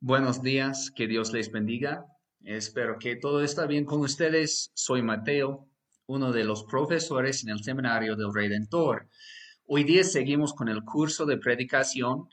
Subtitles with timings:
[0.00, 2.06] Buenos días, que Dios les bendiga.
[2.44, 4.70] Espero que todo está bien con ustedes.
[4.74, 5.68] Soy Mateo,
[6.06, 9.08] uno de los profesores en el Seminario del Redentor.
[9.66, 12.28] Hoy día seguimos con el curso de predicación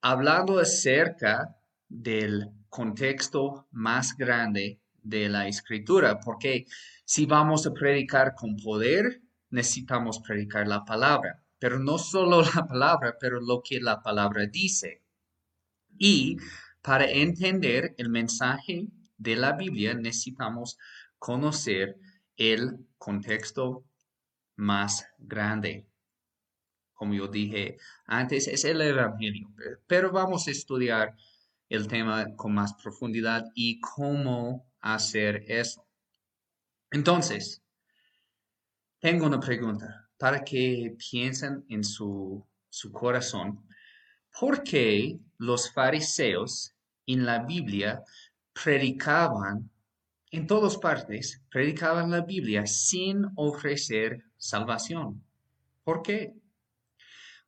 [0.00, 1.56] hablando acerca
[1.88, 6.66] del contexto más grande de la escritura, porque
[7.04, 13.16] si vamos a predicar con poder, necesitamos predicar la palabra, pero no solo la palabra,
[13.18, 15.02] pero lo que la palabra dice.
[15.98, 16.36] Y
[16.82, 20.78] para entender el mensaje de la Biblia necesitamos
[21.18, 21.96] conocer
[22.36, 23.84] el contexto
[24.56, 25.86] más grande.
[26.94, 29.48] Como yo dije antes, es el Evangelio,
[29.86, 31.14] pero vamos a estudiar
[31.68, 35.86] el tema con más profundidad y cómo hacer eso.
[36.90, 37.62] Entonces,
[39.00, 43.67] tengo una pregunta para que piensen en su, su corazón.
[44.38, 46.74] ¿Por qué los fariseos
[47.06, 48.02] en la Biblia
[48.52, 49.70] predicaban,
[50.30, 55.24] en todas partes, predicaban la Biblia sin ofrecer salvación.
[55.84, 56.34] ¿Por qué?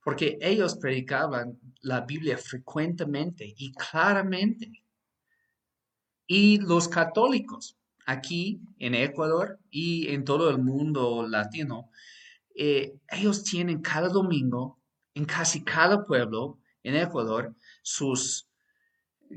[0.03, 4.83] Porque ellos predicaban la Biblia frecuentemente y claramente.
[6.27, 11.91] Y los católicos aquí en Ecuador y en todo el mundo latino,
[12.55, 14.79] eh, ellos tienen cada domingo
[15.15, 18.49] en casi cada pueblo en Ecuador sus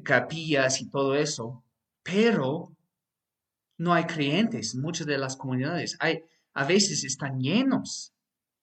[0.04, 1.64] capillas y todo eso,
[2.02, 2.76] pero
[3.78, 5.98] no hay creyentes en muchas de las comunidades.
[6.00, 8.14] Hay, a veces están llenos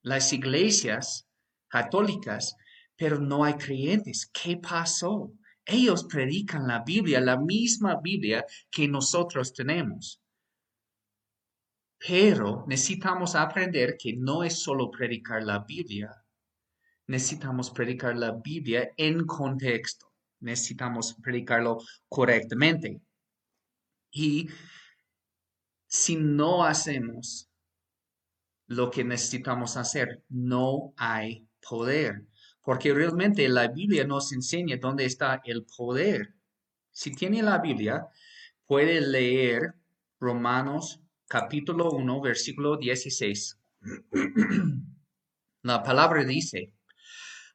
[0.02, 1.28] las iglesias
[1.68, 2.56] católicas,
[2.96, 4.30] pero no hay creyentes.
[4.32, 5.32] ¿Qué pasó?
[5.64, 10.20] Ellos predican la Biblia, la misma Biblia que nosotros tenemos.
[11.98, 16.19] Pero necesitamos aprender que no es solo predicar la Biblia,
[17.10, 23.00] necesitamos predicar la Biblia en contexto necesitamos predicarlo correctamente.
[24.10, 24.48] Y
[25.86, 27.48] si no hacemos
[28.66, 32.26] lo que necesitamos hacer, no hay poder.
[32.62, 36.34] Porque realmente la Biblia nos enseña dónde está el poder.
[36.90, 38.06] Si tiene la Biblia,
[38.66, 39.74] puede leer
[40.18, 43.58] Romanos capítulo 1, versículo 16.
[45.62, 46.72] La palabra dice,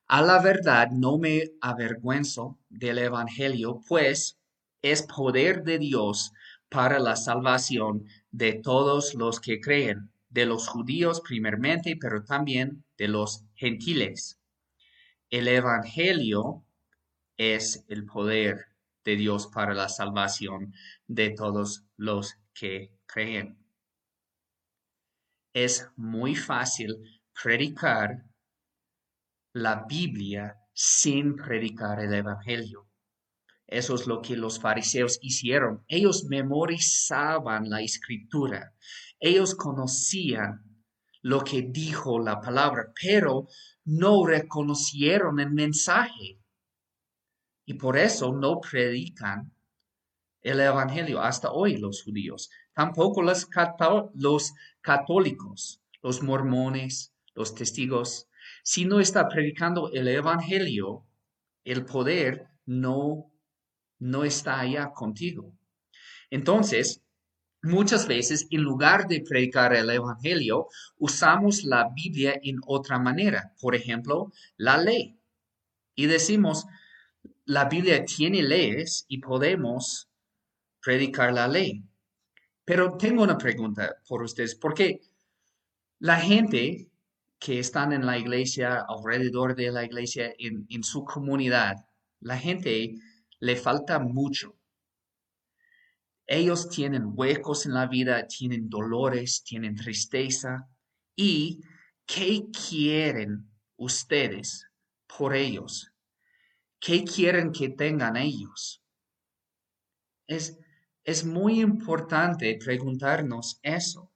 [0.08, 4.40] a la verdad no me avergüenzo del Evangelio, pues
[4.82, 6.32] es poder de Dios
[6.70, 13.08] para la salvación de todos los que creen, de los judíos primeramente, pero también de
[13.08, 14.40] los gentiles.
[15.30, 16.64] El Evangelio
[17.38, 18.68] es el poder
[19.04, 20.74] de Dios para la salvación
[21.08, 23.58] de todos los que creen.
[25.54, 28.24] Es muy fácil predicar
[29.56, 32.90] la Biblia sin predicar el Evangelio.
[33.66, 35.86] Eso es lo que los fariseos hicieron.
[35.88, 38.74] Ellos memorizaban la escritura.
[39.18, 40.62] Ellos conocían
[41.22, 43.48] lo que dijo la palabra, pero
[43.86, 46.38] no reconocieron el mensaje.
[47.66, 49.54] Y por eso no predican
[50.42, 52.50] el Evangelio hasta hoy los judíos.
[52.74, 53.48] Tampoco los,
[54.16, 58.28] los católicos, los mormones, los testigos
[58.68, 61.06] si no está predicando el Evangelio,
[61.66, 63.32] el poder no,
[64.00, 65.54] no está allá contigo.
[66.32, 67.04] Entonces,
[67.62, 70.68] muchas veces, en lugar de predicar el Evangelio,
[70.98, 73.54] usamos la Biblia en otra manera.
[73.62, 75.16] Por ejemplo, la ley.
[75.94, 76.66] Y decimos,
[77.46, 80.10] la Biblia tiene leyes y podemos
[80.82, 81.84] predicar la ley.
[82.66, 85.02] Pero tengo una pregunta por ustedes, porque
[86.00, 86.90] la gente
[87.46, 91.76] que están en la iglesia, alrededor de la iglesia, en, en su comunidad,
[92.22, 92.96] la gente
[93.40, 94.58] le falta mucho.
[96.26, 100.68] Ellos tienen huecos en la vida, tienen dolores, tienen tristeza.
[101.16, 101.62] ¿Y
[102.08, 104.68] qué quieren ustedes
[105.06, 105.94] por ellos?
[106.80, 108.82] ¿Qué quieren que tengan ellos?
[110.26, 110.58] Es,
[111.04, 114.15] es muy importante preguntarnos eso.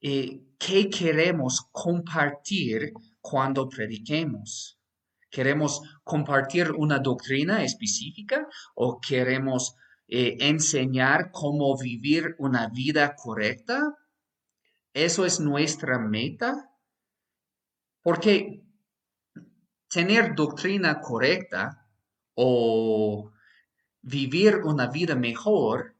[0.00, 4.78] Eh, ¿qué queremos compartir cuando prediquemos?
[5.30, 9.74] ¿Queremos compartir una doctrina específica o queremos
[10.06, 13.96] eh, enseñar cómo vivir una vida correcta?
[14.92, 16.70] ¿Eso es nuestra meta?
[18.02, 18.62] Porque
[19.88, 21.86] tener doctrina correcta
[22.34, 23.32] o
[24.02, 25.96] vivir una vida mejor,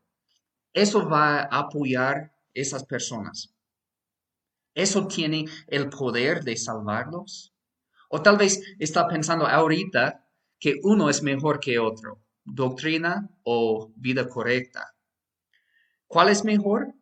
[0.73, 3.56] eso va a apoyar esas personas.
[4.77, 7.55] ¿Eso tiene el poder de salvarlos?
[8.11, 10.29] O tal vez está pensando ahorita
[10.61, 12.23] que uno es mejor que otro.
[12.45, 14.95] doctrina o vida correcta.
[16.07, 16.95] ¿Cuál es mejor?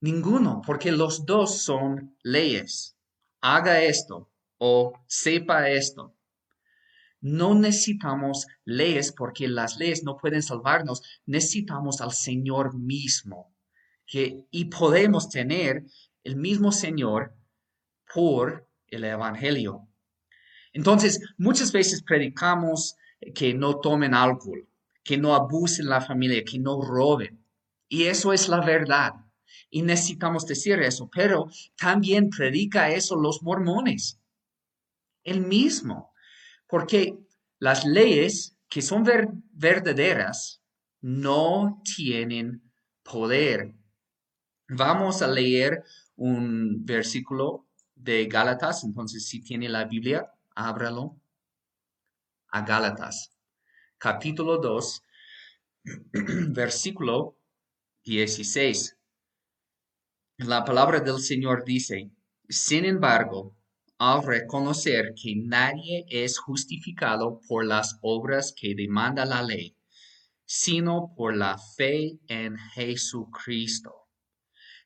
[0.00, 2.96] Ninguno, porque los dos son leyes.
[3.40, 6.14] Haga esto o sepa esto.
[7.22, 11.02] No necesitamos leyes porque las leyes no pueden salvarnos.
[11.26, 13.54] Necesitamos al Señor mismo.
[14.06, 15.84] Que, y podemos tener
[16.24, 17.34] el mismo Señor
[18.12, 19.88] por el Evangelio.
[20.72, 22.96] Entonces, muchas veces predicamos
[23.34, 24.68] que no tomen alcohol,
[25.02, 27.44] que no abusen la familia, que no roben.
[27.88, 29.12] Y eso es la verdad.
[29.68, 34.20] Y necesitamos decir eso, pero también predica eso los mormones.
[35.22, 36.12] El mismo.
[36.66, 37.18] Porque
[37.58, 39.04] las leyes que son
[39.52, 40.62] verdaderas
[41.00, 42.62] no tienen
[43.02, 43.74] poder.
[44.68, 45.82] Vamos a leer
[46.20, 51.18] un versículo de Gálatas, entonces si tiene la Biblia, ábralo
[52.48, 53.34] a Gálatas,
[53.96, 55.02] capítulo 2,
[56.52, 57.38] versículo
[58.04, 58.98] 16.
[60.36, 62.10] La palabra del Señor dice,
[62.46, 63.56] sin embargo,
[63.96, 69.74] al reconocer que nadie es justificado por las obras que demanda la ley,
[70.44, 73.99] sino por la fe en Jesucristo.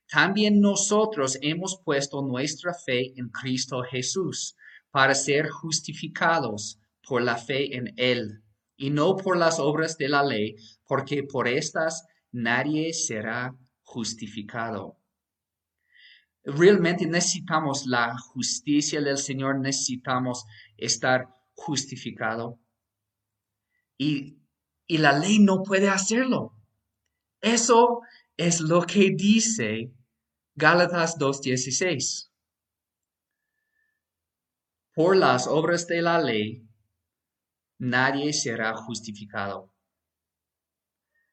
[0.08, 4.56] También nosotros hemos puesto nuestra fe en Cristo Jesús
[4.90, 8.42] para ser justificados por la fe en Él
[8.76, 10.56] y no por las obras de la ley,
[10.86, 14.98] porque por estas nadie será justificado.
[16.44, 20.44] Realmente necesitamos la justicia del Señor, necesitamos
[20.76, 22.60] estar justificado.
[23.96, 24.38] Y,
[24.86, 26.52] y la ley no puede hacerlo.
[27.40, 28.00] Eso
[28.36, 29.92] es lo que dice
[30.54, 32.30] Gálatas 2.16.
[34.94, 36.68] Por las obras de la ley,
[37.78, 39.72] nadie será justificado.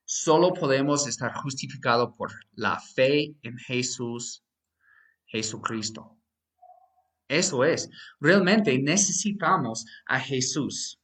[0.04, 4.44] Solo podemos estar justificados por la fe en Jesús,
[5.26, 6.18] Jesucristo.
[7.28, 7.90] Eso es,
[8.20, 11.01] realmente necesitamos a Jesús.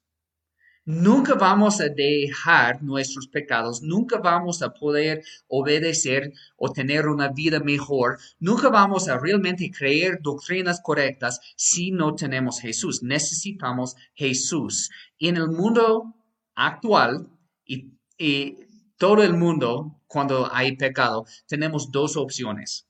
[0.89, 7.59] Nunca vamos a dejar nuestros pecados, nunca vamos a poder obedecer o tener una vida
[7.59, 13.03] mejor, nunca vamos a realmente creer doctrinas correctas si no tenemos Jesús.
[13.03, 14.89] Necesitamos Jesús.
[15.17, 16.15] Y en el mundo
[16.55, 17.27] actual
[17.65, 18.55] y, y
[18.95, 22.87] todo el mundo, cuando hay pecado, tenemos dos opciones.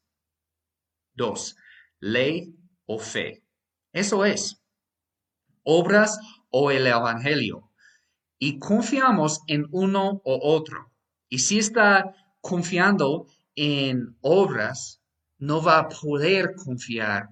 [1.16, 1.56] Dos,
[2.00, 2.56] ley
[2.86, 3.44] o fe.
[3.92, 4.62] Eso es.
[5.64, 6.20] Obras
[6.52, 7.67] o el Evangelio
[8.39, 10.92] y confiamos en uno o otro.
[11.30, 15.01] Y si está confiando en obras,
[15.39, 17.30] no va a poder confiar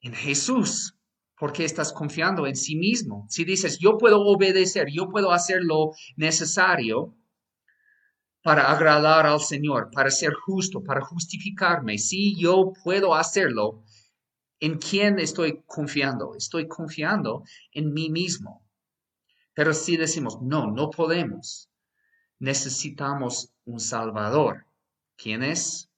[0.00, 0.94] en Jesús
[1.38, 3.26] porque estás confiando en sí mismo.
[3.28, 7.14] Si dices, yo puedo obedecer, yo puedo hacer lo necesario
[8.42, 13.82] para agradar al Señor, para ser justo, para justificarme, si yo puedo hacerlo,
[14.60, 16.34] ¿en quién estoy confiando?
[16.36, 18.65] Estoy confiando en mí mismo.
[19.56, 21.70] Pero si decimos, no, no podemos,
[22.38, 24.66] necesitamos un Salvador.
[25.16, 25.88] ¿Quién es?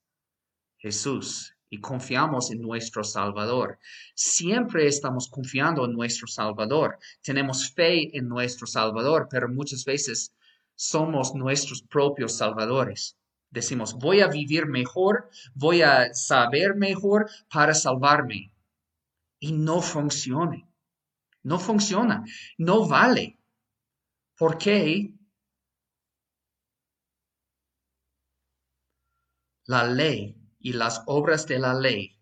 [0.77, 1.57] Jesús.
[1.69, 3.81] Y confiamos en nuestro Salvador.
[4.15, 7.01] Siempre estamos confiando en nuestro Salvador.
[7.21, 10.33] Tenemos fe en nuestro Salvador, pero muchas veces
[10.77, 13.17] somos nuestros propios salvadores.
[13.51, 18.53] Decimos, voy a vivir mejor, voy a saber mejor para salvarme.
[19.41, 20.65] Y no funciona.
[21.43, 22.23] No funciona.
[22.57, 23.38] No vale.
[24.39, 25.13] ¿Por qué
[29.69, 32.19] la ley y las obras de la ley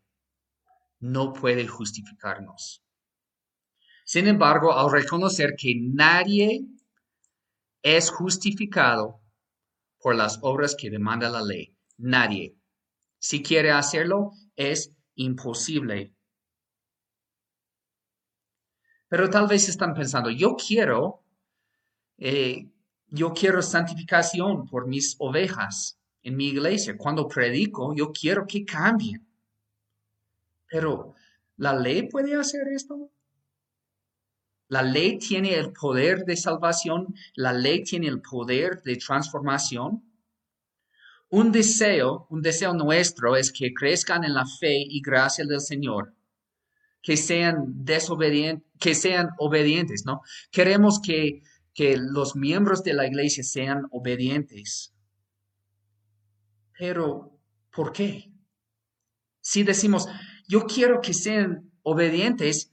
[0.99, 2.83] no pueden justificarnos.
[4.05, 6.67] Sin embargo, al reconocer que nadie
[7.83, 9.21] es justificado
[10.01, 12.57] por las obras que demanda la ley, nadie.
[13.19, 16.15] Si quiere hacerlo, es imposible.
[19.09, 21.26] Pero tal vez están pensando, yo quiero
[22.19, 22.69] eh,
[23.09, 26.97] yo quiero santificación por mis ovejas en mi iglesia.
[26.97, 29.27] Cuando predico, yo quiero que cambien.
[30.69, 31.15] Pero,
[31.57, 33.11] ¿la ley puede hacer esto?
[34.69, 40.03] La ley tiene el poder de salvación, la ley tiene el poder de transformación.
[41.29, 46.15] Un deseo, un deseo nuestro es que crezcan en la fe y gracia del Señor,
[47.01, 50.23] que sean desobedientes, que sean obedientes, ¿no?
[50.51, 51.43] Queremos que
[51.77, 54.95] que los miembros de la iglesia sean obedientes.
[56.79, 57.39] Pero,
[57.71, 58.33] ¿por qué?
[59.43, 60.09] Si decimos,
[60.49, 62.73] yo quiero que sean obedientes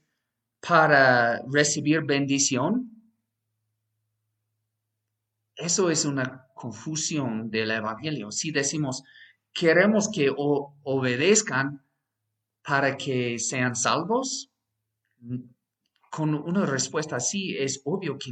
[0.61, 2.89] para recibir bendición,
[5.55, 8.31] Eso es una confusión del Evangelio.
[8.31, 9.03] Si decimos,
[9.53, 11.85] queremos que obedezcan
[12.63, 14.49] para que sean salvos,
[16.09, 18.31] con una respuesta así es obvio que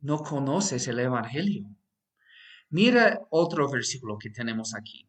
[0.00, 1.66] no conoces el Evangelio.
[2.70, 5.08] Mira otro versículo que tenemos aquí.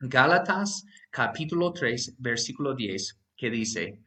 [0.00, 4.02] Gálatas capítulo 3, versículo 10, que dice,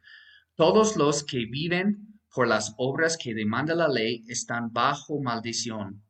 [0.56, 6.04] todos los que viven por las obras que demanda la ley están bajo maldición,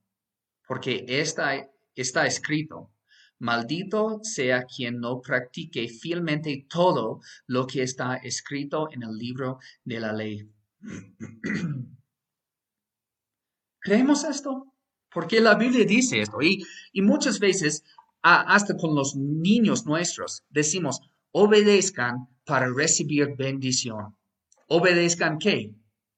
[0.68, 2.92] porque está, está escrito,
[3.40, 10.00] maldito sea quien no practique fielmente todo lo que está escrito en el libro de
[10.00, 10.50] la ley.
[13.88, 14.74] ¿Creemos esto?
[15.14, 17.86] Porque la Biblia dice esto y, y muchas veces,
[18.22, 21.00] hasta con los niños nuestros, decimos,
[21.32, 24.18] obedezcan para recibir bendición.
[24.68, 25.74] ¿Obedezcan qué?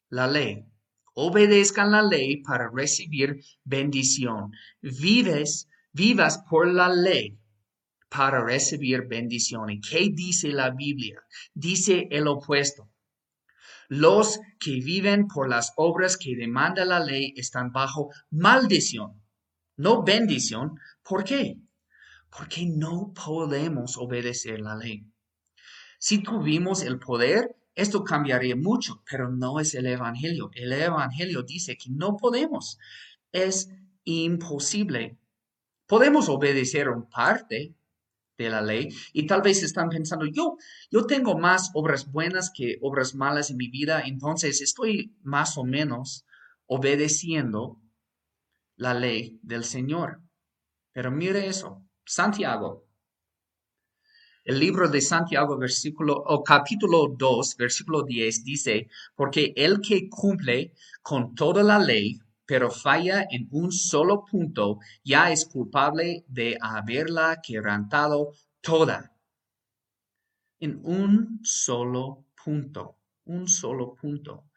[0.10, 0.66] La ley.
[1.14, 4.52] Obedezcan la ley para recibir bendición.
[4.82, 7.38] Vives, vivas por la ley
[8.10, 9.70] para recibir bendición.
[9.70, 11.22] ¿Y qué dice la Biblia?
[11.54, 12.90] Dice el opuesto.
[13.90, 19.20] Los que viven por las obras que demanda la ley están bajo maldición,
[19.78, 20.80] no bendición.
[21.02, 21.58] ¿Por qué?
[22.30, 25.04] Porque no podemos obedecer la ley.
[25.98, 30.52] Si tuvimos el poder, esto cambiaría mucho, pero no es el Evangelio.
[30.54, 32.78] El Evangelio dice que no podemos.
[33.32, 33.70] Es
[34.04, 35.18] imposible.
[35.88, 37.74] Podemos obedecer un parte,
[38.44, 40.58] de la ley y tal vez están pensando, yo,
[40.90, 45.64] yo tengo más obras buenas que obras malas en mi vida, entonces estoy más o
[45.64, 46.26] menos
[46.66, 47.82] obedeciendo
[48.76, 50.22] la ley del Señor.
[50.94, 52.86] Pero mire eso, Santiago.
[54.46, 60.74] El libro de Santiago, versículo, o capítulo 2, versículo 10, dice, porque el que cumple
[61.02, 62.20] con toda la ley,
[62.50, 69.16] pero falla en un solo punto, ya es culpable de haberla quebrantado toda.
[70.60, 74.50] En un solo punto, un solo punto.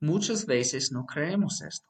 [0.00, 1.88] Muchas veces no creemos esto.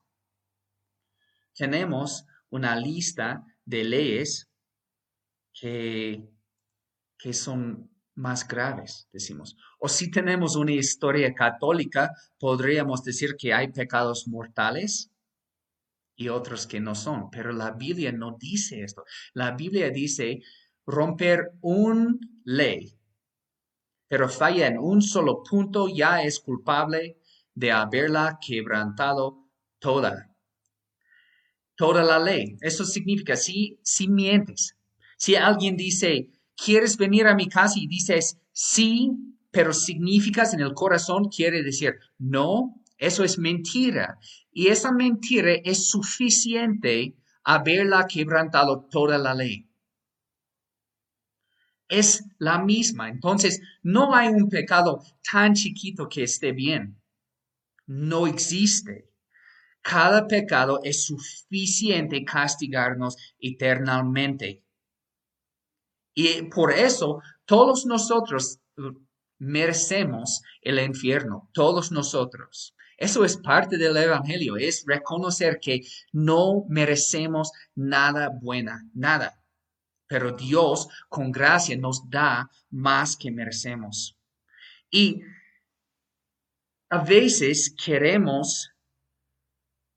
[1.54, 4.50] Tenemos una lista de leyes
[5.54, 6.28] que,
[7.16, 9.56] que son más graves, decimos.
[9.78, 15.10] O si tenemos una historia católica, podríamos decir que hay pecados mortales
[16.18, 17.30] y otros que no son.
[17.30, 19.04] Pero la Biblia no dice esto.
[19.34, 20.42] La Biblia dice
[20.84, 22.92] romper un ley,
[24.08, 27.18] pero falla en un solo punto, ya es culpable
[27.54, 29.48] de haberla quebrantado
[29.78, 30.34] toda.
[31.76, 32.56] Toda la ley.
[32.60, 34.76] Eso significa, si, si mientes,
[35.16, 37.78] si alguien dice, ¿quieres venir a mi casa?
[37.78, 39.12] Y dices, sí,
[39.52, 44.18] pero significas en el corazón, quiere decir, no, eso es mentira.
[44.52, 47.14] Y esa mentira es suficiente
[47.44, 49.70] haberla quebrantado toda la ley.
[51.88, 53.08] Es la misma.
[53.08, 57.00] Entonces, no hay un pecado tan chiquito que esté bien.
[57.86, 59.08] No existe.
[59.80, 64.64] Cada pecado es suficiente castigarnos eternamente.
[66.14, 68.60] Y por eso todos nosotros
[69.38, 72.74] merecemos el infierno, todos nosotros.
[72.98, 79.40] Eso es parte del Evangelio, es reconocer que no merecemos nada buena, nada.
[80.08, 84.18] Pero Dios con gracia nos da más que merecemos.
[84.90, 85.22] Y
[86.90, 88.72] a veces queremos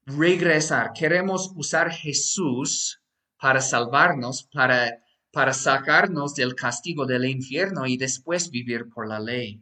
[0.05, 3.01] regresar, queremos usar Jesús
[3.39, 9.59] para salvarnos, para, para sacarnos del castigo del infierno y después vivir por la ley.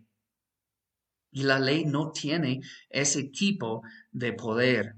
[1.31, 4.95] Y la ley no tiene ese tipo de poder.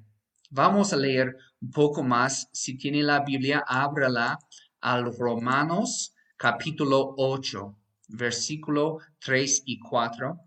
[0.50, 2.50] Vamos a leer un poco más.
[2.52, 4.40] Si tiene la Biblia, ábrala
[4.80, 10.40] al Romanos capítulo 8, versículo 3 y 4.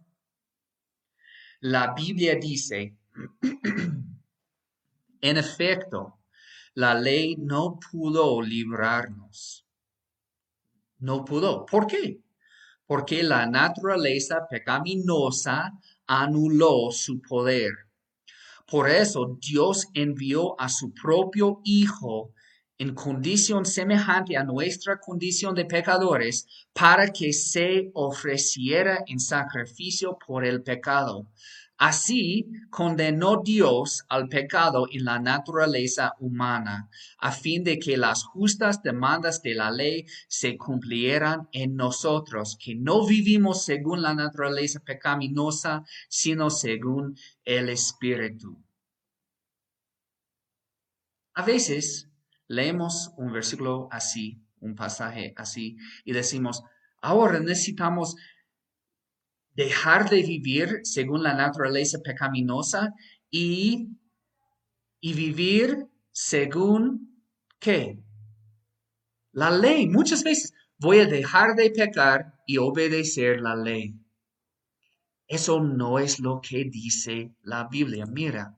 [1.60, 2.96] La Biblia dice,
[5.20, 6.18] en efecto,
[6.74, 9.64] la ley no pudo librarnos.
[10.98, 11.64] No pudo.
[11.64, 12.23] ¿Por qué?
[12.86, 15.72] Porque la naturaleza pecaminosa
[16.06, 17.72] anuló su poder.
[18.66, 22.32] Por eso Dios envió a su propio Hijo
[22.78, 30.44] en condición semejante a nuestra condición de pecadores, para que se ofreciera en sacrificio por
[30.44, 31.28] el pecado,
[31.86, 36.88] Así condenó Dios al pecado en la naturaleza humana,
[37.18, 42.74] a fin de que las justas demandas de la ley se cumplieran en nosotros, que
[42.74, 48.56] no vivimos según la naturaleza pecaminosa, sino según el Espíritu.
[51.34, 52.08] A veces
[52.48, 56.62] leemos un versículo así, un pasaje así, y decimos,
[57.02, 58.16] ahora necesitamos
[59.54, 62.94] dejar de vivir según la naturaleza pecaminosa
[63.30, 63.88] y,
[65.00, 67.23] y vivir según
[67.58, 68.02] qué?
[69.32, 69.88] La ley.
[69.88, 73.94] Muchas veces voy a dejar de pecar y obedecer la ley.
[75.26, 78.06] Eso no es lo que dice la Biblia.
[78.06, 78.56] Mira,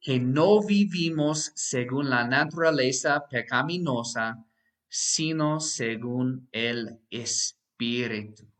[0.00, 4.44] que no vivimos según la naturaleza pecaminosa,
[4.88, 8.53] sino según el Espíritu.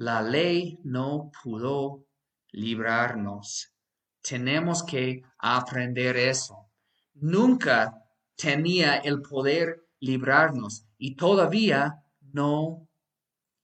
[0.00, 2.06] La ley no pudo
[2.52, 3.74] librarnos.
[4.22, 6.70] Tenemos que aprender eso.
[7.16, 8.02] Nunca
[8.34, 12.02] tenía el poder librarnos y todavía
[12.32, 12.88] no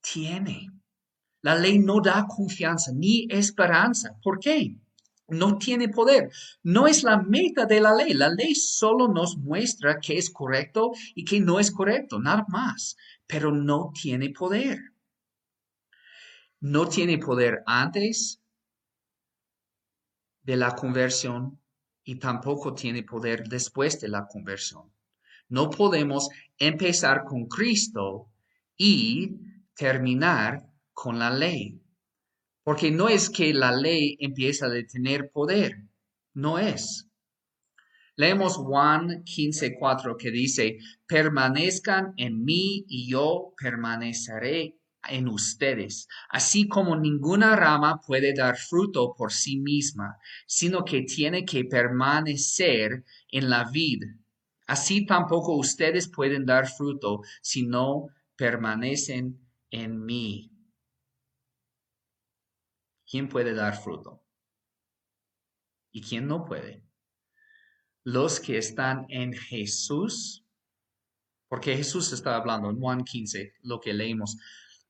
[0.02, 0.69] tiene.
[1.40, 4.14] La ley no da confianza ni esperanza.
[4.23, 4.76] ¿Por qué?
[5.28, 6.31] No tiene poder.
[6.62, 8.12] No es la meta de la ley.
[8.12, 12.99] La ley solo nos muestra que es correcto y que no es correcto, nada más.
[13.26, 14.76] Pero no tiene poder.
[16.61, 18.43] No tiene poder antes
[20.43, 21.61] de la conversión
[22.03, 24.93] y tampoco tiene poder después de la conversión.
[25.49, 28.31] No podemos empezar con Cristo
[28.77, 29.37] y
[29.75, 31.83] terminar con la ley.
[32.63, 35.85] Porque no es que la ley empieza a tener poder,
[36.33, 37.09] no es.
[38.17, 46.97] Leemos Juan 15:4 que dice, permanezcan en mí y yo permaneceré en ustedes, así como
[46.97, 53.71] ninguna rama puede dar fruto por sí misma, sino que tiene que permanecer en la
[53.71, 54.03] vid.
[54.67, 60.52] Así tampoco ustedes pueden dar fruto si no permanecen en mí.
[63.09, 64.25] ¿Quién puede dar fruto?
[65.93, 66.83] ¿Y quién no puede?
[68.02, 70.45] Los que están en Jesús,
[71.49, 74.37] porque Jesús está hablando en Juan 15, lo que leímos,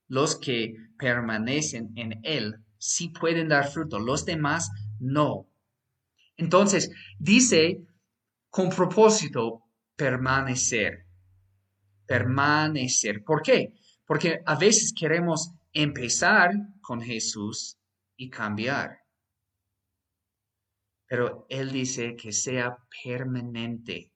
[0.08, 5.48] los que permanecen en Él sí pueden dar fruto, los demás no.
[6.36, 7.84] Entonces, dice
[8.50, 9.64] con propósito
[9.96, 11.06] permanecer,
[12.06, 13.24] permanecer.
[13.24, 13.74] ¿Por qué?
[14.04, 17.78] Porque a veces queremos empezar con Jesús
[18.16, 19.00] y cambiar.
[21.06, 24.12] Pero Él dice que sea permanente.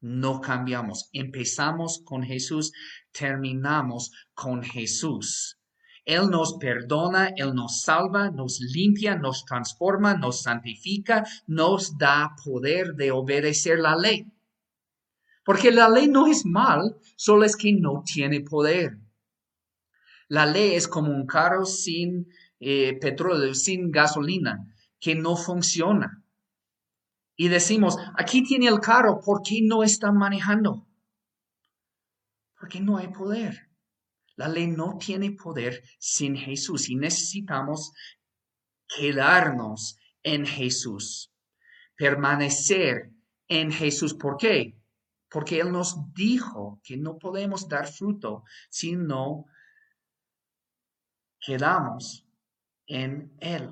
[0.00, 1.08] No cambiamos.
[1.12, 2.72] Empezamos con Jesús,
[3.12, 5.58] terminamos con Jesús.
[6.04, 12.94] Él nos perdona, Él nos salva, nos limpia, nos transforma, nos santifica, nos da poder
[12.94, 14.26] de obedecer la ley.
[15.44, 18.98] Porque la ley no es mal, solo es que no tiene poder.
[20.28, 22.28] La ley es como un carro sin
[22.60, 26.17] eh, petróleo, sin gasolina, que no funciona.
[27.40, 30.88] Y decimos, aquí tiene el carro, ¿por qué no está manejando?
[32.58, 33.70] Porque no hay poder.
[34.34, 37.92] La ley no tiene poder sin Jesús y necesitamos
[38.88, 41.32] quedarnos en Jesús,
[41.96, 43.12] permanecer
[43.46, 44.14] en Jesús.
[44.14, 44.76] ¿Por qué?
[45.30, 49.44] Porque Él nos dijo que no podemos dar fruto si no
[51.38, 52.26] quedamos
[52.88, 53.70] en Él.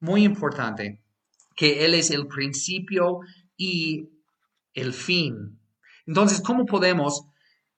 [0.00, 0.99] Muy importante
[1.60, 3.20] que Él es el principio
[3.54, 4.08] y
[4.72, 5.60] el fin.
[6.06, 7.26] Entonces, ¿cómo podemos,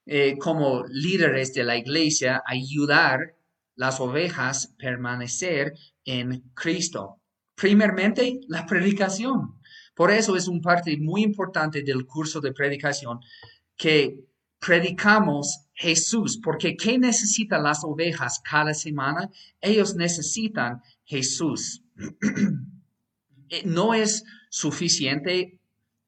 [0.06, 3.34] eh, como líderes de la iglesia, ayudar
[3.74, 7.18] las ovejas a permanecer en Cristo?
[7.56, 9.58] Primeramente, la predicación.
[9.96, 13.18] Por eso es un parte muy importante del curso de predicación
[13.76, 14.16] que
[14.60, 19.28] predicamos Jesús, porque ¿qué necesitan las ovejas cada semana?
[19.60, 21.82] Ellos necesitan Jesús.
[23.52, 25.58] Eh, no es suficiente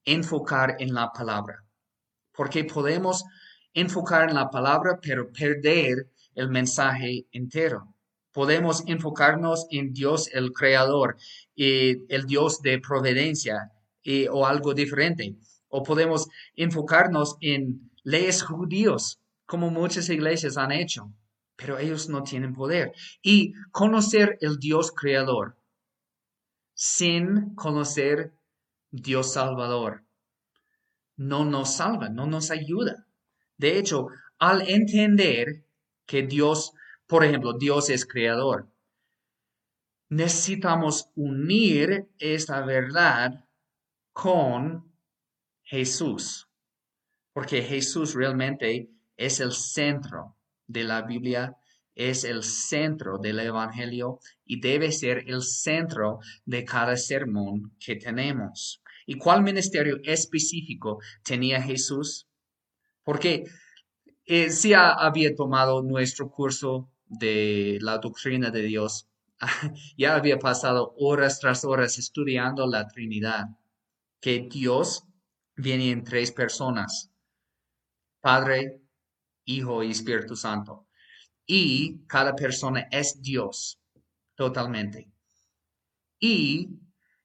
[0.07, 1.63] enfocar en la palabra,
[2.33, 3.23] porque podemos
[3.75, 7.95] enfocar en la palabra, pero perder el mensaje entero.
[8.33, 11.19] Podemos enfocarnos en Dios el Creador,
[11.55, 13.71] y el Dios de providencia
[14.31, 15.37] o algo diferente.
[15.69, 16.27] O podemos
[16.57, 21.13] enfocarnos en leyes judíos, como muchas iglesias han hecho,
[21.57, 22.93] pero ellos no tienen poder.
[23.21, 25.59] Y conocer el Dios Creador
[26.85, 28.35] sin conocer
[28.91, 30.05] Dios Salvador.
[31.17, 33.07] No nos salva, no nos ayuda.
[33.57, 35.65] De hecho, al entender
[36.05, 36.73] que Dios,
[37.07, 38.69] por ejemplo, Dios es creador,
[40.11, 43.47] necesitamos unir esta verdad
[44.13, 44.93] con
[45.63, 46.51] Jesús,
[47.33, 51.57] porque Jesús realmente es el centro de la Biblia
[51.95, 58.83] es el centro del Evangelio y debe ser el centro de cada sermón que tenemos.
[59.07, 62.27] ¿Y cuál ministerio específico tenía Jesús?
[63.03, 63.45] Porque
[64.27, 69.09] eh, si había tomado nuestro curso de la doctrina de Dios,
[69.97, 73.49] ya había pasado horas tras horas estudiando la Trinidad,
[74.21, 75.05] que Dios
[75.57, 77.11] viene en tres personas,
[78.21, 78.81] Padre,
[79.45, 80.84] Hijo y Espíritu Santo.
[81.47, 83.79] Y cada persona es Dios
[84.35, 85.09] totalmente.
[86.19, 86.71] Y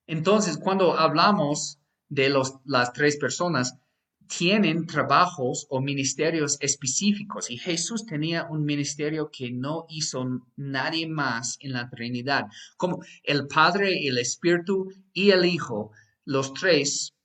[0.07, 1.79] entonces cuando hablamos
[2.09, 3.77] de los, las tres personas,
[4.29, 10.23] tienen trabajos o ministerios específicos y Jesús tenía un ministerio que no hizo
[10.55, 12.45] nadie más en la Trinidad.
[12.77, 15.91] Como el Padre, el Espíritu y el Hijo,
[16.25, 17.15] los tres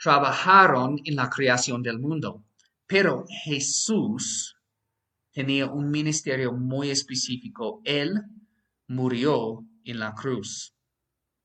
[0.00, 2.44] trabajaron en la creación del mundo.
[2.86, 4.51] Pero Jesús
[5.32, 7.80] tenía un ministerio muy específico.
[7.84, 8.22] Él
[8.86, 10.74] murió en la cruz,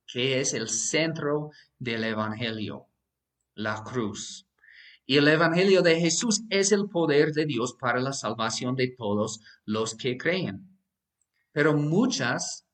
[0.06, 2.88] que es el centro del Evangelio,
[3.56, 4.46] la cruz.
[5.06, 9.40] Y el Evangelio de Jesús es el poder de Dios para la salvación de todos
[9.64, 10.68] los que creen.
[11.54, 12.66] Pero muchas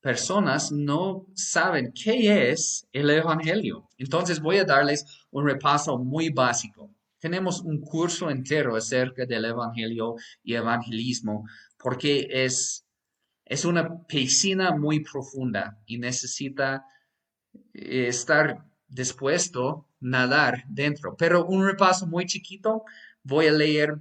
[0.00, 3.88] personas no saben qué es el Evangelio.
[3.98, 6.90] Entonces voy a darles un repaso muy básico.
[7.18, 11.44] Tenemos un curso entero acerca del Evangelio y evangelismo
[11.76, 12.86] porque es,
[13.44, 16.84] es una piscina muy profunda y necesita
[17.74, 21.16] eh, estar dispuesto a nadar dentro.
[21.16, 22.84] Pero un repaso muy chiquito,
[23.22, 23.98] voy a leer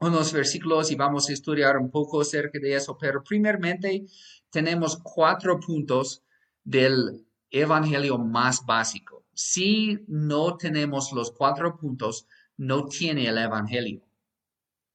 [0.00, 2.98] unos versículos y vamos a estudiar un poco acerca de eso.
[2.98, 4.04] Pero primeramente
[4.50, 6.24] tenemos cuatro puntos
[6.64, 14.02] del Evangelio más básico si no tenemos los cuatro puntos, no tiene el Evangelio.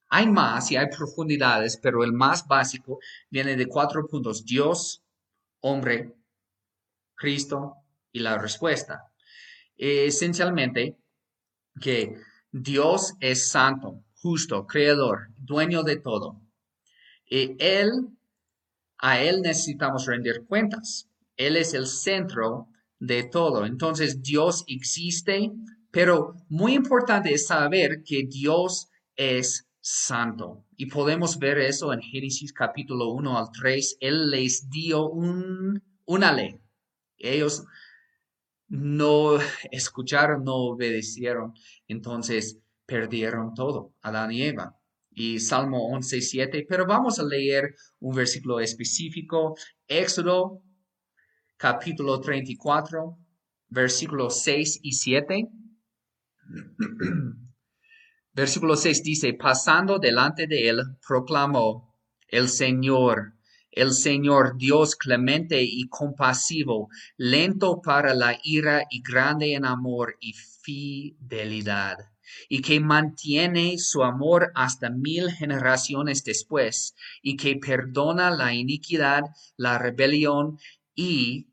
[0.10, 4.46] Hay más y hay profundidades, pero el más básico viene de cuatro puntos.
[4.46, 5.04] Dios,
[5.60, 6.14] hombre,
[7.16, 7.76] Cristo
[8.12, 9.12] y la respuesta.
[9.76, 10.98] Esencialmente,
[11.82, 12.16] que
[12.52, 16.42] Dios es santo, justo, creador, dueño de todo.
[17.30, 17.92] Y él,
[19.00, 21.10] a Él necesitamos rendir cuentas.
[21.36, 23.66] Él es el centro de todo.
[23.66, 25.52] Entonces Dios existe,
[25.92, 30.66] pero muy importante es saber que Dios es santo.
[30.76, 33.98] Y podemos ver eso en Génesis capítulo 1 al 3.
[34.00, 36.60] Él les dio un, una ley.
[37.18, 37.64] Ellos
[38.68, 39.40] no
[39.72, 41.54] escucharon, no obedecieron.
[41.88, 44.78] Entonces perdieron todo, Adán y Eva.
[45.12, 46.66] Y Salmo 11, 7.
[46.70, 49.56] Pero vamos a leer un versículo específico.
[49.88, 50.62] Éxodo
[51.58, 53.18] capítulo 34,
[53.70, 55.50] versículos 6 y 7.
[58.34, 63.34] Versículo 6 dice, pasando delante de él, proclamó, el Señor,
[63.72, 70.34] el Señor Dios clemente y compasivo, lento para la ira y grande en amor y
[70.34, 71.98] fidelidad,
[72.48, 79.24] y que mantiene su amor hasta mil generaciones después, y que perdona la iniquidad,
[79.56, 80.60] la rebelión
[80.98, 81.48] y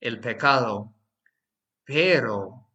[0.00, 0.92] el pecado,
[1.84, 2.68] pero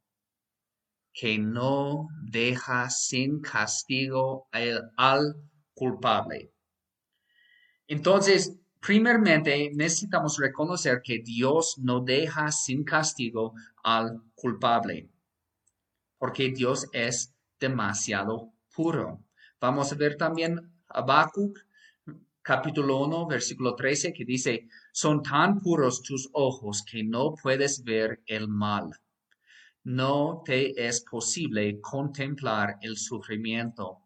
[1.13, 4.47] que no deja sin castigo
[4.95, 5.35] al,
[5.73, 6.51] culpable.
[7.87, 15.09] Entonces, primeramente necesitamos reconocer que Dios no deja sin castigo al culpable,
[16.17, 19.19] porque Dios es demasiado puro.
[19.59, 21.59] Vamos a ver también Habacuc
[22.47, 28.19] capítulo 1, versículo 13, que dice, son tan puros tus ojos que no puedes ver
[28.25, 28.89] el mal.
[29.83, 33.99] No te es posible contemplar el sufrimiento.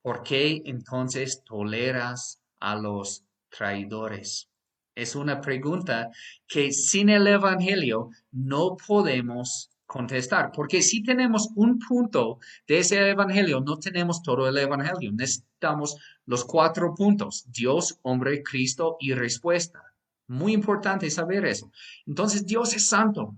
[0.00, 4.48] ¿Por qué entonces toleras a los traidores?
[4.94, 6.08] Es una pregunta
[6.46, 13.60] que sin el Evangelio no podemos contestar, porque si tenemos un punto de ese evangelio,
[13.60, 15.96] no tenemos todo el evangelio, necesitamos
[16.26, 19.82] los cuatro puntos, Dios, hombre, Cristo y respuesta.
[20.26, 21.72] Muy importante saber eso.
[22.06, 23.34] Entonces Dios es santo.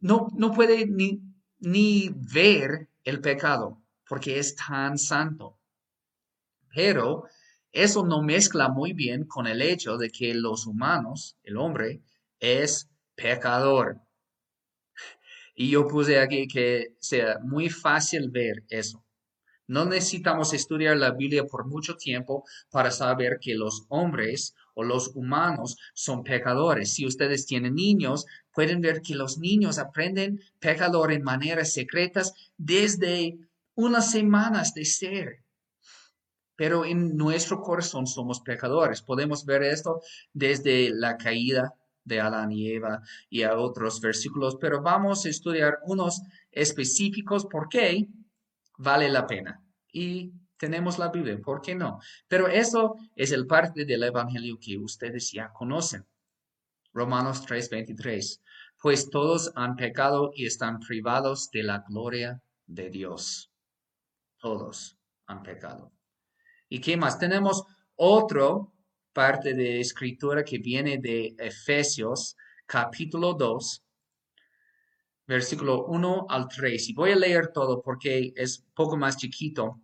[0.00, 1.20] No, no puede ni,
[1.58, 3.78] ni ver el pecado,
[4.08, 5.58] porque es tan santo.
[6.74, 7.24] Pero
[7.72, 12.00] eso no mezcla muy bien con el hecho de que los humanos, el hombre,
[12.38, 14.00] es pecador.
[15.62, 19.04] Y yo puse aquí que sea muy fácil ver eso.
[19.66, 25.08] No necesitamos estudiar la Biblia por mucho tiempo para saber que los hombres o los
[25.14, 26.94] humanos son pecadores.
[26.94, 33.36] Si ustedes tienen niños, pueden ver que los niños aprenden pecador en maneras secretas desde
[33.74, 35.44] unas semanas de ser.
[36.56, 39.02] pero en nuestro corazón somos pecadores.
[39.02, 40.00] Podemos ver esto
[40.32, 45.78] desde la caída de Adán y Eva y a otros versículos, pero vamos a estudiar
[45.84, 48.06] unos específicos porque
[48.78, 49.62] vale la pena.
[49.92, 52.00] Y tenemos la Biblia, ¿por qué no?
[52.28, 56.06] Pero eso es el parte del Evangelio que ustedes ya conocen.
[56.92, 58.40] Romanos 3:23.
[58.78, 63.50] Pues todos han pecado y están privados de la gloria de Dios.
[64.38, 65.92] Todos han pecado.
[66.68, 67.18] ¿Y qué más?
[67.18, 67.64] Tenemos
[67.96, 68.72] otro
[69.12, 73.84] parte de escritura que viene de Efesios capítulo 2,
[75.26, 76.88] versículo 1 al 3.
[76.88, 79.80] Y voy a leer todo porque es poco más chiquito.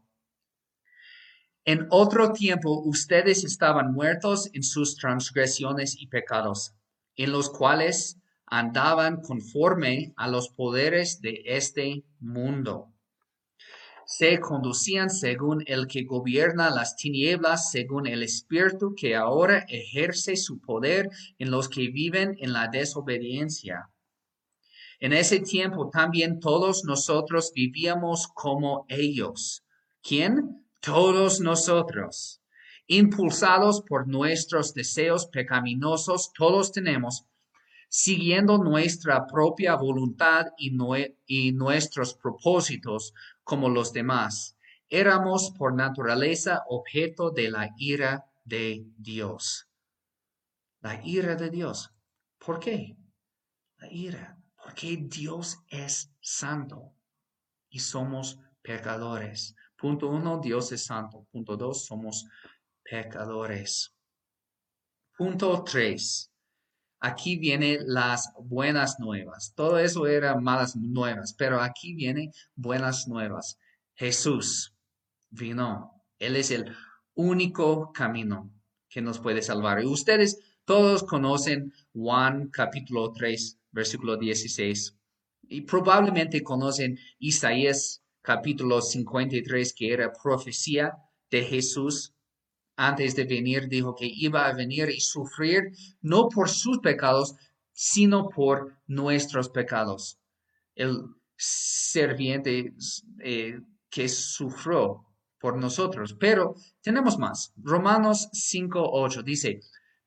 [1.64, 6.74] En otro tiempo ustedes estaban muertos en sus transgresiones y pecados,
[7.16, 12.95] en los cuales andaban conforme a los poderes de este mundo
[14.06, 20.60] se conducían según el que gobierna las tinieblas, según el espíritu que ahora ejerce su
[20.60, 23.90] poder en los que viven en la desobediencia.
[25.00, 29.64] En ese tiempo también todos nosotros vivíamos como ellos.
[30.02, 30.64] ¿Quién?
[30.80, 32.40] Todos nosotros.
[32.86, 37.26] Impulsados por nuestros deseos pecaminosos, todos tenemos
[37.88, 40.76] siguiendo nuestra propia voluntad y,
[41.26, 43.12] y, nuestros propósitos
[43.46, 44.56] como los demás.
[44.88, 49.68] Éramos por naturaleza objeto de la ira de Dios.
[50.80, 51.92] La ira de Dios.
[52.44, 52.96] ¿Por qué?
[53.78, 54.36] La ira.
[54.60, 56.92] Porque Dios es santo
[57.70, 59.54] y somos pecadores.
[59.76, 61.24] Punto uno, Dios es santo.
[61.30, 62.26] Punto dos, somos
[62.82, 63.94] pecadores.
[65.16, 66.32] Punto tres,
[67.00, 69.52] aquí vienen las buenas nuevas.
[69.54, 73.58] Todo eso era malas nuevas, pero aquí vienen buenas nuevas.
[73.94, 74.74] Jesús
[75.30, 75.92] vino.
[76.18, 76.74] Él es el
[77.14, 78.50] único camino
[78.88, 79.82] que nos puede salvar.
[79.82, 84.96] Y ustedes todos conocen Juan capítulo 3, versículo 16.
[85.48, 90.96] Y probablemente conocen Isaías capítulo 53, que era profecía
[91.30, 92.15] de Jesús
[92.76, 97.34] antes de venir dijo que iba a venir y sufrir no por sus pecados,
[97.72, 100.18] sino por nuestros pecados.
[100.74, 101.04] El
[101.36, 102.74] serviente
[103.20, 103.60] eh,
[103.90, 105.06] que sufrió
[105.38, 106.14] por nosotros.
[106.18, 107.52] Pero tenemos más.
[107.56, 109.60] Romanos 5.8 dice,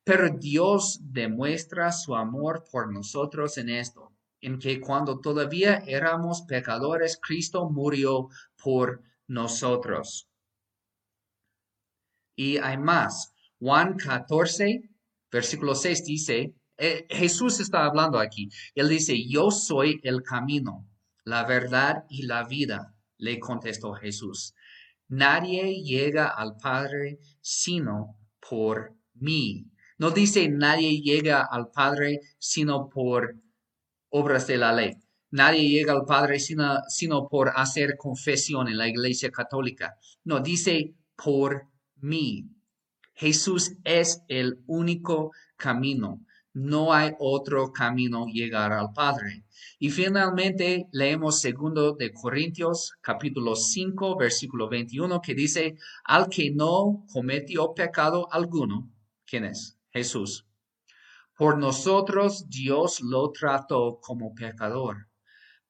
[0.04, 7.18] pero Dios demuestra su amor por nosotros en esto, en que cuando todavía éramos pecadores,
[7.22, 8.28] Cristo murió
[8.62, 10.29] por nosotros.
[12.40, 13.34] Y hay más.
[13.58, 14.80] Juan 14,
[15.30, 18.48] versículo 6 dice, eh, Jesús está hablando aquí.
[18.74, 20.88] Él dice, yo soy el camino,
[21.24, 24.54] la verdad y la vida, le contestó Jesús.
[25.08, 28.16] Nadie llega al Padre sino
[28.48, 29.66] por mí.
[29.98, 33.36] No dice nadie llega al Padre sino por
[34.08, 34.96] obras de la ley.
[35.30, 39.98] Nadie llega al Padre sino, sino por hacer confesión en la Iglesia Católica.
[40.24, 41.69] No, dice por
[43.14, 46.24] Jesús es el único camino.
[46.52, 49.44] No hay otro camino llegar al Padre.
[49.78, 57.06] Y finalmente leemos segundo de Corintios capítulo 5 versículo 21 que dice, al que no
[57.12, 58.90] cometió pecado alguno,
[59.26, 59.78] ¿quién es?
[59.90, 60.46] Jesús.
[61.36, 65.08] Por nosotros Dios lo trató como pecador,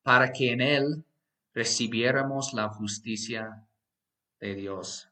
[0.02, 1.04] para que en él
[1.52, 3.68] recibiéramos la justicia
[4.40, 5.09] de Dios.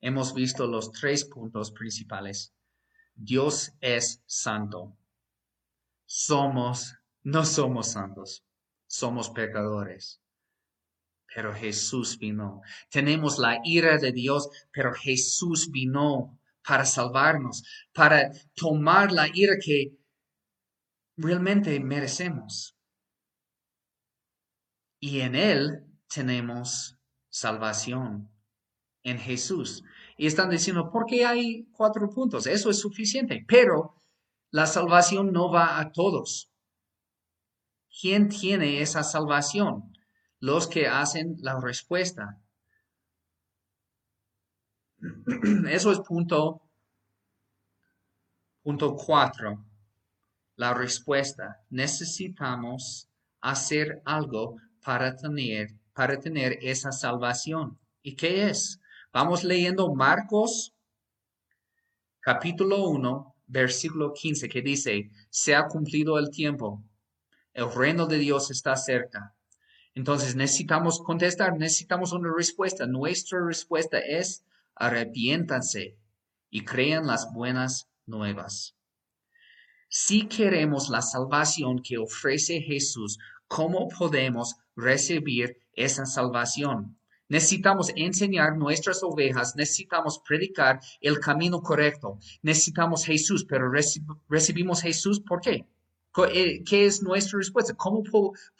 [0.00, 2.54] Hemos visto los tres puntos principales.
[3.14, 4.96] Dios es santo.
[6.06, 8.44] Somos, no somos santos,
[8.86, 10.20] somos pecadores.
[11.34, 12.62] Pero Jesús vino.
[12.90, 19.98] Tenemos la ira de Dios, pero Jesús vino para salvarnos, para tomar la ira que
[21.16, 22.74] realmente merecemos.
[25.00, 28.30] Y en Él tenemos salvación
[29.02, 29.84] en Jesús.
[30.16, 32.46] Y están diciendo, ¿por qué hay cuatro puntos?
[32.46, 33.94] Eso es suficiente, pero
[34.50, 36.50] la salvación no va a todos.
[38.00, 39.92] ¿Quién tiene esa salvación?
[40.40, 42.38] Los que hacen la respuesta.
[45.68, 46.62] Eso es punto
[48.62, 49.64] punto cuatro.
[50.56, 51.64] La respuesta.
[51.70, 53.08] Necesitamos
[53.40, 57.78] hacer algo para tener, para tener esa salvación.
[58.02, 58.80] ¿Y qué es?
[59.20, 60.72] Vamos leyendo Marcos
[62.20, 66.84] capítulo 1, versículo 15, que dice, se ha cumplido el tiempo,
[67.52, 69.34] el reino de Dios está cerca.
[69.92, 72.86] Entonces necesitamos contestar, necesitamos una respuesta.
[72.86, 74.44] Nuestra respuesta es
[74.76, 75.98] arrepiéntanse
[76.48, 78.76] y crean las buenas nuevas.
[79.88, 86.97] Si queremos la salvación que ofrece Jesús, ¿cómo podemos recibir esa salvación?
[87.28, 93.70] Necesitamos enseñar nuestras ovejas, necesitamos predicar el camino correcto, necesitamos Jesús, pero
[94.28, 95.66] recibimos Jesús, ¿por qué?
[96.32, 97.74] Eh, ¿Qué es nuestra respuesta?
[97.74, 98.02] ¿Cómo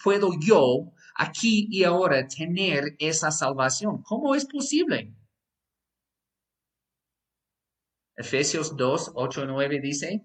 [0.05, 4.03] puedo yo aquí y ahora tener esa salvación?
[4.03, 5.15] ¿Cómo es posible?
[8.17, 10.23] Efesios 2, 8 y 9 dice,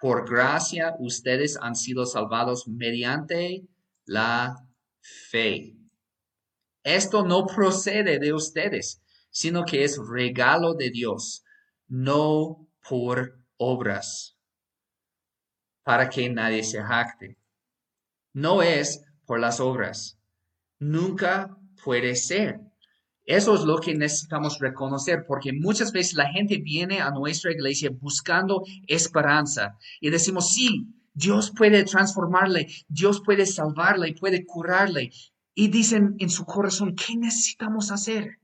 [0.00, 3.68] por gracia ustedes han sido salvados mediante
[4.06, 4.56] la
[5.00, 5.79] fe.
[6.82, 11.44] Esto no procede de ustedes, sino que es regalo de Dios,
[11.88, 14.36] no por obras,
[15.82, 17.36] para que nadie se jacte.
[18.32, 20.18] No es por las obras.
[20.78, 22.60] Nunca puede ser.
[23.24, 27.90] Eso es lo que necesitamos reconocer, porque muchas veces la gente viene a nuestra iglesia
[27.92, 35.12] buscando esperanza y decimos, sí, Dios puede transformarle, Dios puede salvarle, puede curarle,
[35.60, 38.40] y dicen en su corazón, ¿qué necesitamos hacer?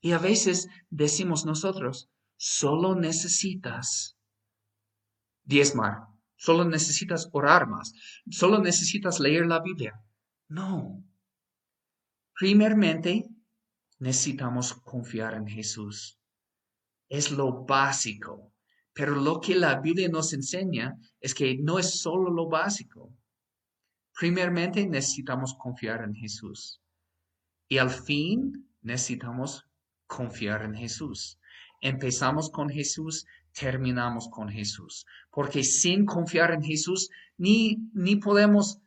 [0.00, 4.16] Y a veces decimos nosotros, solo necesitas
[5.42, 7.92] diezmar, solo necesitas orar más,
[8.30, 10.00] solo necesitas leer la Biblia.
[10.46, 11.02] No.
[12.38, 13.28] Primeramente,
[13.98, 16.20] necesitamos confiar en Jesús.
[17.08, 18.52] Es lo básico.
[18.92, 23.12] Pero lo que la Biblia nos enseña es que no es solo lo básico.
[24.18, 26.80] Primeramente necesitamos confiar en Jesús.
[27.68, 29.66] Y al fin necesitamos
[30.06, 31.38] confiar en Jesús.
[31.80, 35.06] Empezamos con Jesús, terminamos con Jesús.
[35.30, 38.78] Porque sin confiar en Jesús, ni, ni podemos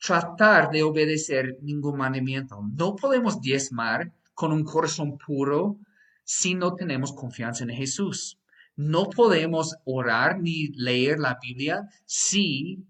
[0.00, 2.60] tratar de obedecer ningún mandamiento.
[2.72, 5.78] No podemos diezmar con un corazón puro
[6.24, 8.38] si no tenemos confianza en Jesús.
[8.76, 12.84] No podemos orar ni leer la Biblia si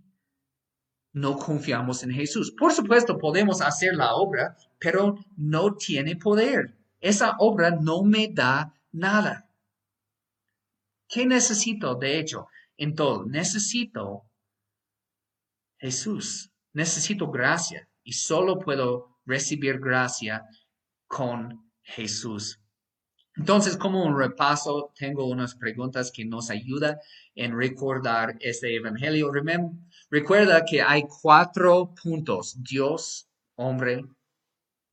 [1.15, 2.51] no confiamos en Jesús.
[2.51, 6.77] Por supuesto, podemos hacer la obra, pero no tiene poder.
[7.01, 9.49] Esa obra no me da nada.
[11.09, 13.25] ¿Qué necesito, de hecho, en todo?
[13.25, 14.25] Necesito
[15.79, 16.51] Jesús.
[16.73, 20.45] Necesito gracia y solo puedo recibir gracia
[21.07, 22.61] con Jesús.
[23.37, 26.97] Entonces, como un repaso, tengo unas preguntas que nos ayudan
[27.35, 29.31] en recordar este evangelio.
[30.11, 34.05] recuerda que hay cuatro puntos, Dios, hombre,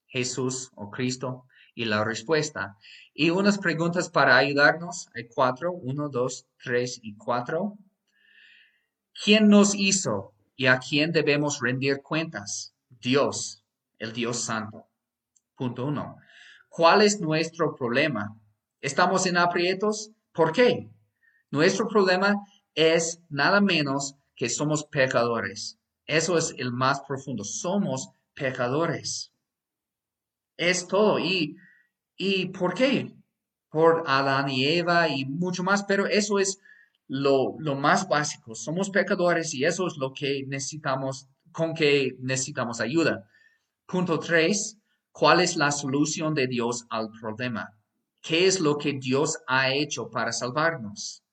[0.08, 2.78] Jesús o Cristo y la respuesta.
[3.14, 7.78] Y unas preguntas para ayudarnos, hay cuatro, uno, dos, tres y cuatro.
[9.24, 12.74] ¿Quién nos hizo y a quién debemos rendir cuentas?
[12.90, 13.64] Dios,
[14.00, 14.88] el Dios Santo.
[15.56, 16.18] Punto uno.
[16.70, 18.36] ¿Cuál es nuestro problema?
[18.80, 20.12] ¿Estamos en aprietos?
[20.32, 20.90] ¿Por qué?
[21.52, 22.36] Nuestro problema
[22.74, 25.78] es nada menos que somos pecadores.
[26.08, 27.44] Eso es el más profundo.
[27.44, 29.32] Somos pecadores.
[30.58, 31.20] Es todo.
[31.20, 31.56] ¿Y,
[32.18, 33.14] y por qué?
[33.70, 36.60] Por Adán y Eva y mucho más, pero eso es
[37.08, 38.56] lo, lo más básico.
[38.56, 43.28] Somos pecadores y eso es lo que necesitamos, con que necesitamos ayuda.
[43.86, 47.78] Punto tres, ¿Cuál es la solución de Dios al problema?
[48.22, 51.24] ¿Qué es lo que Dios ha hecho para salvarnos?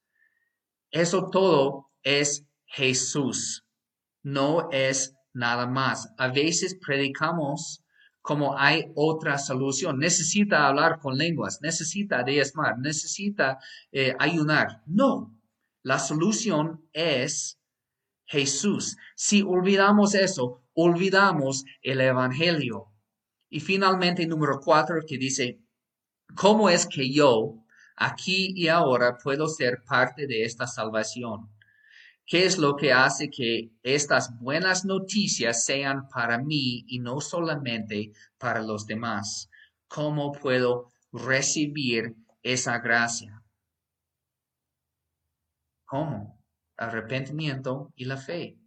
[0.91, 3.65] Eso todo es Jesús,
[4.23, 6.13] no es nada más.
[6.19, 7.85] A veces predicamos
[8.23, 9.99] como hay otra solución.
[9.99, 13.59] Necesita hablar con lenguas, necesita diezmar, necesita
[13.91, 14.83] eh, ayunar.
[14.87, 15.35] No,
[15.83, 17.59] la solución es
[18.27, 18.97] Jesús.
[19.17, 22.93] Si olvidamos eso, olvidamos el Evangelio.
[23.49, 25.63] Y finalmente, número cuatro, que dice,
[26.35, 27.65] ¿cómo es que yo,
[27.99, 31.51] aquí y ahora, puedo ser parte de esta salvación?
[32.27, 38.13] ¿Qué es lo que hace que estas buenas noticias sean para mí y no solamente
[38.37, 39.49] para los demás?
[39.89, 43.43] ¿Cómo puedo recibir esa gracia?
[45.87, 46.39] ¿Cómo?
[46.77, 48.59] Arrepentimiento y la fe.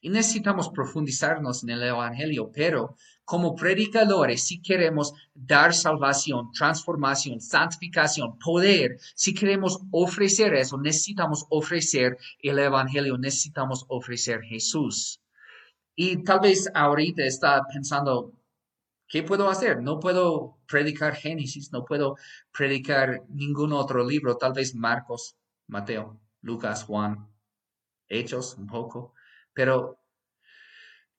[0.00, 8.38] Y necesitamos profundizarnos en el Evangelio, pero como predicadores, si queremos dar salvación, transformación, santificación,
[8.38, 15.20] poder, si queremos ofrecer eso, necesitamos ofrecer el Evangelio, necesitamos ofrecer Jesús.
[15.94, 18.32] Y tal vez ahorita está pensando,
[19.08, 19.82] ¿qué puedo hacer?
[19.82, 22.16] No puedo predicar Génesis, no puedo
[22.50, 25.36] predicar ningún otro libro, tal vez Marcos,
[25.66, 27.28] Mateo, Lucas, Juan,
[28.08, 29.12] Hechos un poco,
[29.58, 29.98] pero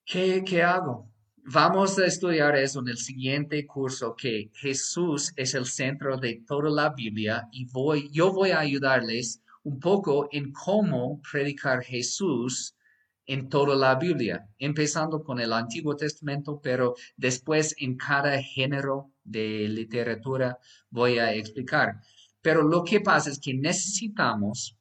[0.05, 1.11] ¿qué, qué hago?
[1.51, 6.69] vamos a estudiar eso en el siguiente curso, que Jesús es el centro de toda
[6.69, 12.77] la Biblia y voy, yo voy a ayudarles un poco en cómo predicar Jesús
[13.25, 19.67] en toda la Biblia, empezando con el Antiguo Testamento, pero después en cada género de
[19.67, 20.57] literatura
[20.89, 21.99] voy a explicar.
[22.41, 24.77] Pero lo que pasa es que necesitamos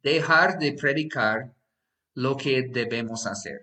[0.00, 1.57] dejar de predicar
[2.18, 3.60] lo que debemos hacer.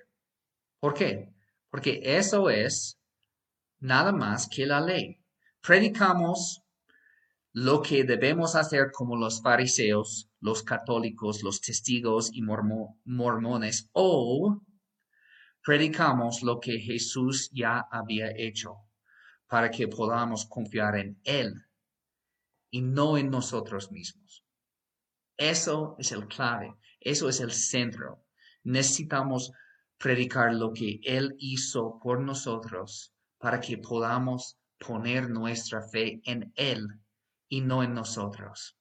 [0.79, 1.29] ¿Por qué?
[1.69, 2.97] Porque eso es
[3.79, 5.19] nada más que la ley.
[5.61, 6.63] Predicamos
[7.51, 14.61] lo que debemos hacer como los fariseos, los católicos, los testigos y mormones, o
[15.61, 18.77] predicamos lo que Jesús ya había hecho
[19.47, 21.65] para que podamos confiar en Él
[22.69, 24.45] y no en nosotros mismos.
[25.35, 28.24] Eso es el clave, eso es el centro.
[28.65, 29.51] Necesitamos
[29.97, 36.87] predicar lo que Él hizo por nosotros para que podamos poner nuestra fe en Él
[37.47, 38.75] y no en nosotros.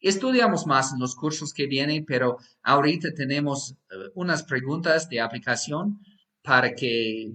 [0.00, 6.00] Estudiamos más en los cursos que vienen, pero ahorita tenemos eh, unas preguntas de aplicación
[6.42, 7.32] para que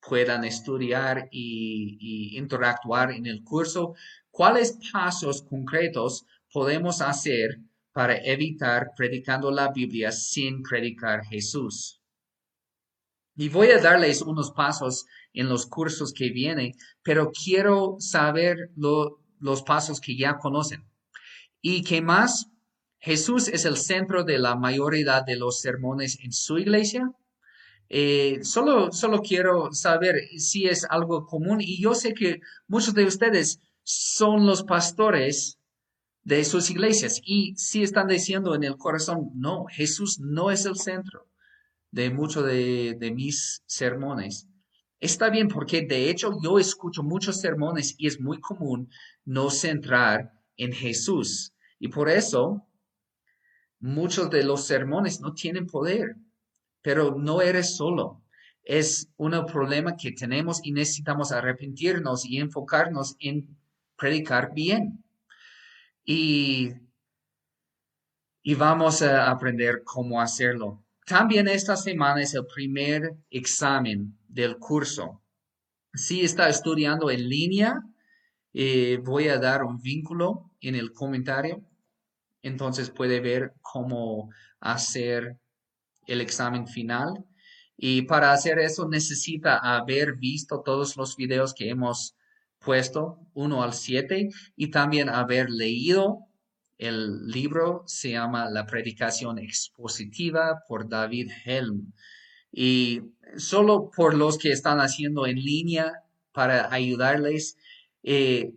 [0.00, 3.94] puedan estudiar y, y interactuar en el curso.
[4.30, 7.58] ¿Cuáles pasos concretos podemos hacer
[7.96, 12.02] para evitar predicando la Biblia sin predicar Jesús?
[13.34, 16.72] Y voy a darles unos pasos en los cursos que vienen,
[17.02, 20.84] pero quiero saber los pasos que ya conocen.
[21.62, 22.50] ¿Y qué más?
[22.98, 27.10] Jesús es el centro de la mayoría de los sermones en su iglesia.
[27.88, 33.06] Eh, solo, solo quiero saber si es algo común y yo sé que muchos de
[33.06, 35.58] ustedes son los pastores
[36.26, 40.74] de sus iglesias y si están diciendo en el corazón, no, Jesús no es el
[40.74, 41.28] centro
[41.92, 44.48] de muchos de, de mis sermones.
[44.98, 48.90] Está bien porque de hecho yo escucho muchos sermones y es muy común
[49.24, 51.54] no centrar en Jesús.
[51.78, 52.66] Y por eso
[53.78, 56.16] muchos de los sermones no tienen poder,
[56.82, 58.24] pero no eres solo.
[58.64, 63.56] Es un problema que tenemos y necesitamos arrepentirnos y enfocarnos en
[63.96, 65.04] predicar bien.
[66.06, 66.72] Y,
[68.42, 70.84] y vamos a aprender cómo hacerlo.
[71.04, 75.22] También esta semana es el primer examen del curso.
[75.92, 77.82] Si está estudiando en línea,
[78.52, 81.62] eh, voy a dar un vínculo en el comentario.
[82.42, 84.30] Entonces puede ver cómo
[84.60, 85.38] hacer
[86.06, 87.24] el examen final.
[87.76, 92.15] Y para hacer eso necesita haber visto todos los videos que hemos
[92.66, 96.26] puesto, 1 al 7, y también haber leído
[96.78, 101.92] el libro se llama La predicación expositiva por David Helm.
[102.52, 103.02] Y
[103.36, 106.02] solo por los que están haciendo en línea
[106.32, 107.56] para ayudarles,
[108.02, 108.52] eh,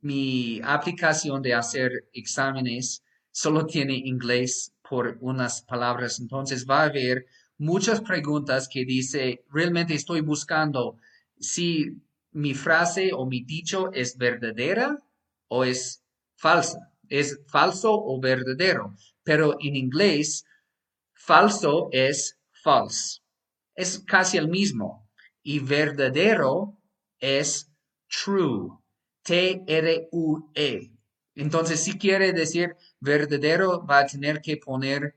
[0.00, 6.20] mi aplicación de hacer exámenes solo tiene inglés por unas palabras.
[6.20, 7.26] Entonces va a haber
[7.58, 10.96] muchas preguntas que dice, realmente estoy buscando
[11.38, 12.00] si
[12.32, 14.98] mi frase o mi dicho es verdadera
[15.48, 16.02] o es
[16.36, 20.46] falsa es falso o verdadero, pero en inglés
[21.12, 23.20] falso es false.
[23.74, 25.06] Es casi el mismo.
[25.42, 26.78] Y verdadero
[27.18, 27.70] es
[28.08, 28.78] true.
[29.24, 30.90] T-R-U-E.
[31.34, 35.14] Entonces, si quiere decir verdadero, va a tener que poner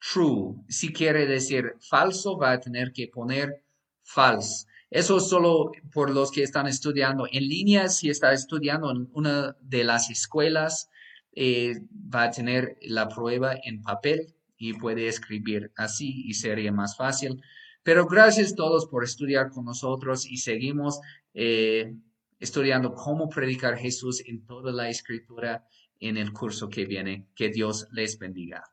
[0.00, 0.56] true.
[0.68, 3.62] Si quiere decir falso, va a tener que poner
[4.02, 4.66] false.
[4.90, 7.88] Eso es solo por los que están estudiando en línea.
[7.88, 10.88] Si está estudiando en una de las escuelas,
[11.32, 16.96] eh, va a tener la prueba en papel y puede escribir así y sería más
[16.96, 17.40] fácil.
[17.82, 21.00] Pero gracias a todos por estudiar con nosotros y seguimos
[21.34, 21.94] eh,
[22.40, 25.66] estudiando cómo predicar Jesús en toda la escritura
[26.00, 27.28] en el curso que viene.
[27.34, 28.64] Que Dios les bendiga.